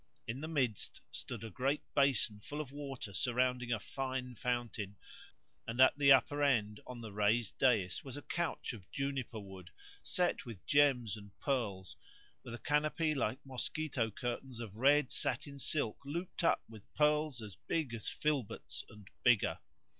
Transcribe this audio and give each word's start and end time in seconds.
In 0.25 0.41
the 0.41 0.47
midst 0.47 0.99
stood 1.11 1.43
a 1.43 1.51
great 1.51 1.83
basin 1.93 2.39
full 2.39 2.59
of 2.59 2.71
water 2.71 3.13
surrounding 3.13 3.71
a 3.71 3.77
fine 3.79 4.33
fountain, 4.33 4.95
and 5.67 5.79
at 5.79 5.95
the 5.95 6.11
upper 6.11 6.41
end 6.41 6.79
on 6.87 7.01
the 7.01 7.13
raised 7.13 7.59
dais 7.59 8.03
was 8.03 8.17
a 8.17 8.23
couch 8.23 8.73
of 8.73 8.89
juniper 8.89 9.39
wood 9.39 9.69
set 10.01 10.43
with 10.43 10.65
gems 10.65 11.15
and 11.15 11.37
pearls, 11.37 11.97
with 12.41 12.55
a 12.55 12.57
canopy 12.57 13.13
like 13.13 13.45
mosquito 13.45 14.09
curtains 14.09 14.59
of 14.59 14.75
red 14.77 15.11
satin 15.11 15.59
silk 15.59 15.99
looped 16.03 16.43
up 16.43 16.63
with 16.67 16.91
pearls 16.95 17.39
as 17.39 17.53
big 17.67 17.93
as 17.93 18.09
filberts 18.09 18.83
and 18.89 19.07
bigger. 19.21 19.59